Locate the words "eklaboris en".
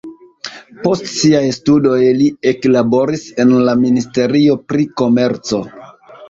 2.53-3.53